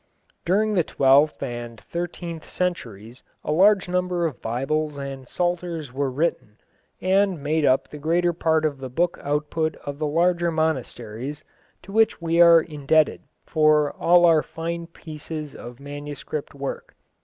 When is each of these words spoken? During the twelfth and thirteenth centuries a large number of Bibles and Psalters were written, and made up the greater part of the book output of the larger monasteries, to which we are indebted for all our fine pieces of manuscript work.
During 0.45 0.73
the 0.73 0.83
twelfth 0.83 1.43
and 1.43 1.79
thirteenth 1.79 2.49
centuries 2.49 3.21
a 3.43 3.51
large 3.51 3.87
number 3.87 4.25
of 4.25 4.41
Bibles 4.41 4.97
and 4.97 5.27
Psalters 5.27 5.93
were 5.93 6.09
written, 6.09 6.57
and 7.01 7.43
made 7.43 7.65
up 7.65 7.87
the 7.87 7.99
greater 7.99 8.33
part 8.33 8.65
of 8.65 8.79
the 8.79 8.89
book 8.89 9.19
output 9.21 9.75
of 9.85 9.99
the 9.99 10.07
larger 10.07 10.49
monasteries, 10.49 11.43
to 11.83 11.91
which 11.91 12.19
we 12.19 12.41
are 12.41 12.61
indebted 12.61 13.21
for 13.45 13.93
all 13.93 14.25
our 14.25 14.41
fine 14.41 14.87
pieces 14.87 15.53
of 15.53 15.79
manuscript 15.79 16.55
work. 16.55 16.95